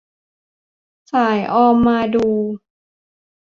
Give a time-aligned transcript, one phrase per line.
[1.11, 2.27] สายออมมาดู